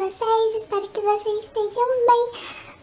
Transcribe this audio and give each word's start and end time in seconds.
vocês? 0.00 0.54
Espero 0.54 0.88
que 0.88 1.00
vocês 1.02 1.40
estejam 1.40 1.86
bem. 2.08 2.30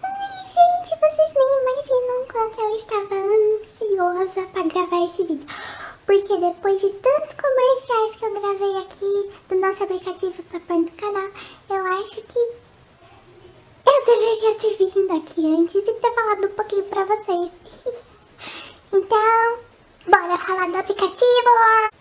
Ai, 0.04 0.44
gente, 0.54 1.00
vocês 1.00 1.34
nem 1.34 1.50
imaginam 1.64 2.28
quanto 2.32 2.62
eu 2.62 2.78
estava 2.78 3.16
ansiosa 3.16 4.48
para 4.54 4.64
gravar 4.64 5.06
esse 5.06 5.24
vídeo. 5.24 5.50
Porque 6.06 6.38
depois 6.38 6.80
de 6.80 6.90
tantos 6.92 7.34
comerciais 7.34 8.16
que 8.18 8.26
eu 8.26 8.40
gravei 8.40 8.78
aqui 8.78 9.32
do 9.50 9.56
nosso 9.56 9.84
aplicativo 9.84 10.44
pôr 10.44 10.78
no 10.78 10.92
canal, 10.92 11.30
eu 11.70 11.86
acho 12.02 12.22
que 12.22 12.40
eu 13.88 14.06
deveria 14.06 14.56
ter 14.60 14.78
vindo 14.78 15.18
aqui 15.18 15.56
antes 15.56 15.76
e 15.76 15.82
ter 15.82 16.14
falado 16.14 16.46
um 16.46 16.52
pouquinho 16.52 16.84
para 16.84 17.04
vocês. 17.06 17.52
Então, 18.90 19.60
bora 20.08 20.38
falar 20.38 20.70
do 20.70 20.78
aplicativo! 20.78 21.18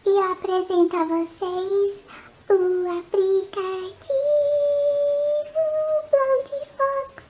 E 0.04 0.10
eu 0.10 0.32
apresento 0.32 0.96
a 0.96 1.04
vocês 1.04 2.04
o 2.48 2.98
aplicativo 2.98 4.06
Blonde 6.10 6.58
Fox. 6.76 7.24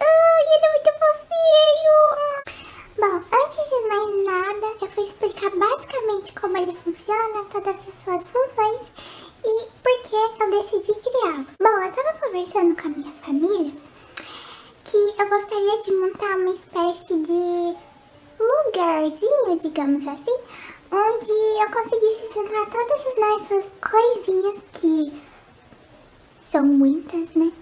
Ai, 0.00 0.42
ele 0.46 0.64
é 0.64 0.70
muito 0.72 0.90
fofinho! 0.98 1.98
Bom, 2.98 3.16
antes 3.36 3.64
de 3.70 3.78
mais 3.88 4.10
nada, 4.24 4.66
eu 4.80 4.88
vou 4.88 5.04
explicar 5.06 5.50
basicamente 5.50 6.32
como 6.32 6.56
ele 6.56 6.76
suas 7.78 8.28
funções 8.30 8.80
e 9.44 9.68
por 9.82 10.02
que 10.02 10.16
eu 10.16 10.50
decidi 10.50 10.92
criá-lo. 11.00 11.46
Bom, 11.60 11.68
eu 11.68 11.92
tava 11.92 12.18
conversando 12.18 12.76
com 12.80 12.88
a 12.88 12.90
minha 12.90 13.12
família 13.12 13.72
que 14.84 14.96
eu 14.96 15.28
gostaria 15.28 15.82
de 15.82 15.92
montar 15.92 16.36
uma 16.36 16.50
espécie 16.50 17.14
de 17.20 17.76
lugarzinho, 18.38 19.58
digamos 19.60 20.06
assim, 20.06 20.36
onde 20.90 21.30
eu 21.30 21.70
conseguisse 21.70 22.34
juntar 22.34 22.66
todas 22.70 23.06
as 23.06 23.16
nossas 23.16 23.72
coisinhas 23.80 24.58
que 24.72 25.22
são 26.50 26.64
muitas, 26.64 27.32
né? 27.34 27.52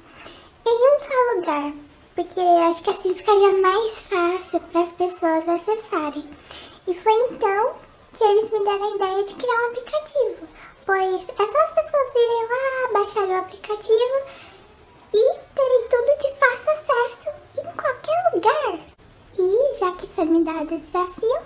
Em 0.67 0.95
um 0.95 0.99
só 0.99 1.37
lugar, 1.37 1.73
porque 2.15 2.41
acho 2.41 2.83
que 2.83 2.91
assim 2.91 3.15
ficaria 3.15 3.59
mais 3.61 3.93
fácil 3.99 4.61
para 4.61 4.81
as 4.83 4.93
pessoas 4.93 5.49
acessarem. 5.49 6.25
E 6.87 6.95
foi 6.95 7.13
então 7.31 7.75
que 8.19 8.25
eles 8.25 8.51
me 8.51 8.65
deram 8.65 8.83
a 8.83 8.97
ideia 8.97 9.25
de 9.25 9.35
criar 9.35 9.55
um 9.55 9.67
aplicativo, 9.69 10.49
pois 10.85 11.29
é 11.29 11.53
só 11.53 11.59
as 11.59 11.73
pessoas 11.73 12.15
irem 12.17 12.49
lá, 12.49 12.93
baixar 12.93 13.29
o 13.29 13.39
aplicativo 13.39 14.23
e 15.15 15.35
terem 15.55 15.89
tudo 15.89 16.19
de 16.19 16.35
fácil 16.35 16.73
acesso 16.73 17.29
em 17.59 17.77
qualquer 17.77 18.35
lugar. 18.35 18.81
E 19.39 19.79
já 19.79 19.93
que 19.93 20.09
foi 20.09 20.25
me 20.25 20.43
dado 20.43 20.75
o 20.75 20.81
desafio, 20.81 21.39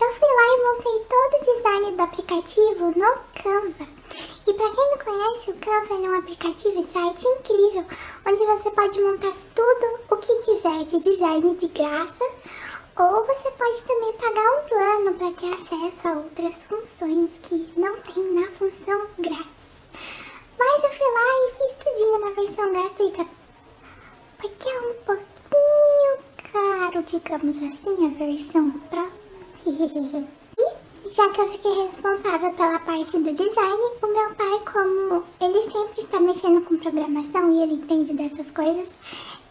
eu 0.00 0.12
fui 0.12 0.28
lá 0.28 0.46
e 0.52 0.64
montei 0.64 1.06
todo 1.08 1.34
o 1.34 1.56
design 1.56 1.96
do 1.96 2.02
aplicativo 2.02 2.84
no 2.94 3.42
Canva. 3.42 3.88
E 4.46 4.52
para 4.52 4.70
quem 4.70 4.90
não 4.90 4.98
conhece, 4.98 5.50
o 5.50 5.56
Canva 5.56 5.94
é 5.94 6.10
um 6.10 6.18
aplicativo 6.18 6.80
e 6.80 6.84
site 6.84 7.26
incrível, 7.26 7.86
onde 8.26 8.44
você 8.44 8.70
pode 8.70 9.00
montar 9.00 9.32
tudo 9.54 10.00
o 10.10 10.16
que 10.18 10.34
quiser 10.42 10.84
de 10.84 11.00
design 11.00 11.54
de 11.54 11.68
graça, 11.68 12.24
ou 12.98 13.24
você 13.24 13.50
pode 13.52 13.82
também 13.82 14.12
pagar 14.14 14.58
um 14.58 14.68
plano 14.68 15.14
para 15.14 15.32
ter 15.32 15.54
acesso 15.54 16.08
a 16.08 16.12
outras 16.12 16.56
funções 16.64 17.30
que 17.42 17.72
não 17.76 17.96
tem 18.00 18.32
na 18.32 18.48
função 18.50 19.06
grátis. 19.18 19.68
Mas 20.58 20.82
eu 20.82 20.90
fui 20.90 21.06
lá 21.06 21.28
e 21.38 21.52
fiz 21.58 21.74
tudinho 21.76 22.18
na 22.18 22.30
versão 22.30 22.72
gratuita, 22.72 23.26
porque 24.38 24.68
é 24.68 24.80
um 24.80 24.94
pouquinho 25.04 26.18
caro, 26.52 27.02
digamos 27.04 27.56
assim, 27.58 28.06
a 28.06 28.18
versão 28.18 28.70
Pro. 28.90 30.37
Já 31.14 31.26
que 31.30 31.40
eu 31.40 31.50
fiquei 31.50 31.72
responsável 31.72 32.52
pela 32.52 32.78
parte 32.80 33.18
do 33.18 33.32
design, 33.32 33.82
o 34.02 34.06
meu 34.06 34.34
pai, 34.34 34.60
como 34.70 35.24
ele 35.40 35.70
sempre 35.70 36.02
está 36.02 36.20
mexendo 36.20 36.62
com 36.66 36.76
programação 36.76 37.50
e 37.50 37.62
ele 37.62 37.74
entende 37.74 38.12
dessas 38.12 38.50
coisas, 38.50 38.90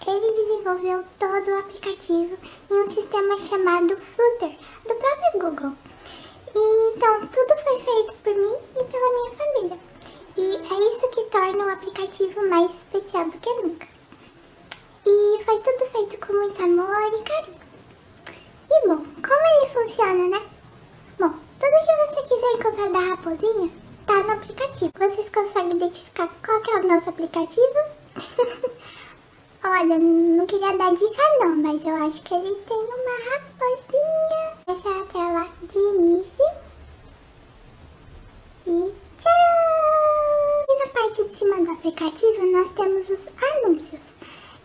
ele 0.05 0.31
desenvolveu 0.33 1.03
todo 1.17 1.47
o 1.47 1.59
aplicativo 1.59 2.37
em 2.69 2.73
um 2.75 2.89
sistema 2.91 3.39
chamado 3.39 3.97
Flutter, 3.97 4.55
do 4.87 4.95
próprio 4.95 5.49
Google. 5.49 5.73
E, 6.53 6.93
então, 6.95 7.27
tudo 7.27 7.57
foi 7.63 7.79
feito 7.79 8.13
por 8.23 8.35
mim 8.35 8.55
e 8.79 8.83
pela 8.83 9.13
minha 9.13 9.31
família. 9.31 9.79
E 10.37 10.41
é 10.41 10.95
isso 10.95 11.09
que 11.09 11.23
torna 11.31 11.65
o 11.65 11.73
aplicativo 11.73 12.47
mais 12.49 12.71
especial 12.71 13.25
do 13.25 13.37
que 13.39 13.53
nunca. 13.53 13.87
E 15.07 15.43
foi 15.43 15.59
tudo 15.61 15.89
feito 15.91 16.23
com 16.23 16.33
muito 16.33 16.61
amor 16.61 17.13
e 17.13 17.23
carinho. 17.23 17.57
E 18.69 18.87
bom, 18.87 18.97
como 18.97 19.47
ele 19.47 19.69
funciona, 19.73 20.27
né? 20.27 20.47
Bom, 21.19 21.33
tudo 21.59 21.71
que 21.83 21.95
você 21.95 22.21
quiser 22.27 22.51
encontrar 22.53 22.89
da 22.91 22.99
raposinha 22.99 23.71
tá 24.05 24.13
no 24.21 24.31
aplicativo. 24.33 24.91
Vocês 24.99 25.27
conseguem 25.29 25.66
identificar 25.77 26.27
qual 26.43 26.61
que 26.61 26.71
é 26.71 26.75
o 26.75 26.88
nosso 26.88 27.09
aplicativo? 27.09 27.79
Olha, 29.63 29.97
não 29.99 30.45
queria 30.45 30.77
dar 30.77 30.93
dica 30.93 31.21
não, 31.39 31.55
mas 31.57 31.85
eu 31.85 31.95
acho 31.95 32.21
que 32.23 32.33
ele 32.33 32.55
tem 32.67 32.77
uma 32.77 33.31
raposinha. 33.31 34.57
Essa 34.67 34.89
é 34.89 35.01
a 35.01 35.05
tela 35.05 35.47
de 35.61 35.77
início. 35.77 36.45
E 38.65 38.93
tchau! 39.19 40.65
E 40.69 40.79
na 40.79 40.88
parte 40.93 41.23
de 41.23 41.35
cima 41.35 41.63
do 41.63 41.71
aplicativo 41.71 42.45
nós 42.51 42.71
temos 42.71 43.09
os 43.09 43.25
anúncios, 43.55 44.01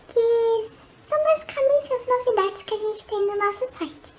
que 0.07 0.71
são 1.07 1.23
basicamente 1.23 1.93
as 1.93 2.07
novidades 2.07 2.63
que 2.63 2.73
a 2.73 2.77
gente 2.77 3.05
tem 3.05 3.25
no 3.25 3.35
nosso 3.35 3.67
site. 3.77 4.12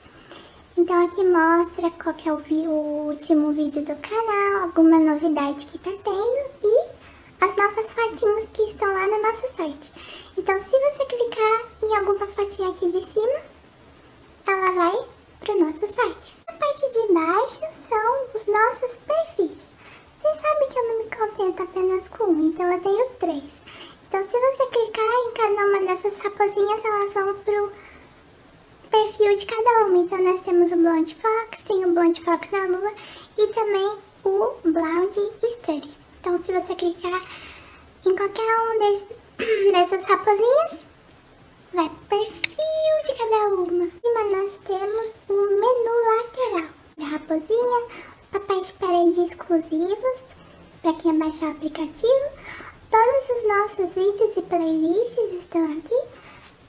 Então 0.85 1.03
aqui 1.03 1.25
mostra 1.25 1.91
qual 1.93 2.15
que 2.15 2.29
é 2.29 2.33
o, 2.35 2.37
o 2.69 3.07
último 3.09 3.55
vídeo 3.55 3.81
do 3.87 3.97
canal, 4.03 4.65
alguma 4.65 4.99
novidade 4.99 5.65
que 5.65 5.79
tá 5.79 5.91
tendo 6.05 6.51
e 6.63 6.89
as 7.41 7.57
novas 7.57 7.91
fotinhas 7.91 8.47
que 8.53 8.65
estão 8.65 8.93
lá 8.93 9.07
no 9.07 9.23
nosso 9.23 9.49
site. 9.57 9.91
Então 10.37 10.61
se 10.61 10.79
você 10.79 11.07
clicar 11.07 11.63
em 11.83 11.97
alguma 11.97 12.27
fotinha 12.27 12.69
aqui 12.69 12.93
de 12.93 13.03
cima, 13.11 13.41
ela 14.47 14.73
vai 14.73 15.07
pro 15.41 15.59
nosso 15.59 15.81
site. 15.81 16.37
Na 16.47 16.53
parte 16.53 16.91
de 16.91 17.15
baixo 17.15 17.61
são 17.89 18.27
os 18.35 18.47
nossos 18.47 18.99
perfis. 19.07 19.57
Vocês 20.21 20.37
sabem 20.39 20.69
que 20.69 20.79
eu 20.79 20.89
não 20.89 20.99
me 20.99 21.17
contento 21.17 21.63
apenas 21.63 22.09
com 22.09 22.25
um, 22.25 22.49
então 22.49 22.71
eu 22.71 22.81
tenho 22.83 23.09
três. 23.21 23.55
Então 24.07 24.23
se 24.23 24.39
você 24.39 24.67
clicar 24.67 25.07
em 25.07 25.33
cada 25.33 25.67
uma 25.67 25.81
dessas 25.87 26.19
raposinhas, 26.19 26.85
elas 26.85 27.15
vão 27.15 27.35
pro 27.37 27.73
perfil 29.25 29.37
de 29.37 29.47
cada 29.47 29.87
uma. 29.87 29.99
Então 29.99 30.23
nós 30.23 30.43
temos 30.43 30.73
o 30.73 30.77
Blonde 30.77 31.15
Fox, 31.15 31.63
tem 31.67 31.85
o 31.85 31.93
Blonde 31.93 32.21
Fox 32.21 32.51
na 32.51 32.67
lua 32.67 32.93
e 33.39 33.47
também 33.49 33.97
o 34.25 34.55
Blonde 34.65 35.33
Study. 35.53 35.91
Então 36.21 36.43
se 36.43 36.53
você 36.53 36.75
clicar 36.75 37.23
em 38.05 38.17
qualquer 38.17 38.61
um 38.61 38.79
desse, 38.79 39.17
dessas 39.73 40.05
raposinhas, 40.05 40.79
vai 41.73 41.91
perfil 42.09 42.37
de 43.07 43.15
cada 43.17 43.55
uma. 43.55 43.85
Em 43.85 44.31
nós 44.31 44.59
temos 44.67 45.15
o 45.29 45.33
menu 45.33 45.95
lateral 46.17 46.71
da 46.99 47.05
raposinha, 47.07 47.87
os 48.21 48.27
papéis 48.27 48.67
de 48.67 48.73
parede 48.75 49.21
exclusivos 49.25 50.21
para 50.83 50.93
quem 50.95 51.19
baixar 51.19 51.47
o 51.47 51.51
aplicativo. 51.53 52.31
Todos 52.91 53.29
os 53.31 53.49
nossos 53.49 53.95
vídeos 53.95 54.37
e 54.37 54.43
playlists 54.43 55.33
estão 55.33 55.65
aqui. 55.65 56.24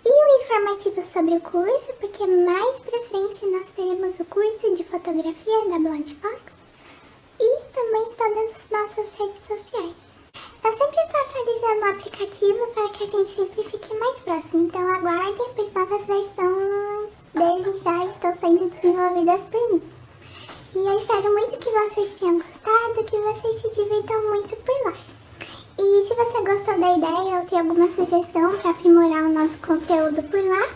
E 0.08 0.10
o 0.10 0.44
informativo 0.44 1.02
sobre 1.02 1.36
o 1.36 1.42
curso, 1.42 1.92
porque 2.00 2.28
mais 2.28 2.80
pra 2.80 3.00
frente 3.06 3.44
nós 3.48 3.72
teremos 3.72 4.20
o 4.20 4.26
curso 4.26 4.76
de 4.76 4.84
fotografia 4.84 5.68
da 5.68 5.80
Blonde 5.80 6.14
Fox 6.16 6.42
e 7.40 7.60
também 7.74 8.06
todas 8.16 8.56
as 8.56 8.70
nossas 8.70 9.12
redes 9.16 9.42
sociais. 9.48 9.96
Eu 10.64 10.74
sempre 10.74 10.98
estou 10.98 11.22
atualizando 11.22 11.82
o 11.82 11.90
aplicativo 11.90 12.68
para 12.74 12.90
que 12.90 13.04
a 13.04 13.08
gente 13.08 13.32
sempre 13.32 13.64
fique 13.64 13.98
mais 13.98 14.20
próximo, 14.20 14.68
então 14.68 14.94
aguardem, 14.94 15.50
pois 15.56 15.74
novas 15.74 16.06
versões 16.06 17.10
dele 17.34 17.80
já 17.80 18.06
estão 18.06 18.36
sendo 18.36 18.70
desenvolvidas 18.70 19.44
por 19.46 19.72
mim. 19.72 19.82
E 20.76 20.78
eu 20.78 20.98
espero 20.98 21.34
muito 21.34 21.58
que 21.58 21.70
vocês 21.72 22.14
tenham 22.20 22.38
gostado, 22.38 23.04
que 23.06 23.18
vocês 23.18 23.60
se 23.60 23.70
divirtam 23.70 24.22
muito 24.30 24.56
por 24.58 24.86
lá. 24.86 24.94
E 25.80 26.04
se 26.04 26.14
você 26.14 26.42
gostou 26.42 26.75
da 26.86 26.98
ideia 26.98 27.40
ou 27.40 27.46
tem 27.46 27.60
alguma 27.60 27.90
sugestão 27.90 28.56
para 28.58 28.70
aprimorar 28.70 29.24
o 29.24 29.34
nosso 29.34 29.58
conteúdo 29.58 30.22
por 30.22 30.40
lá, 30.40 30.70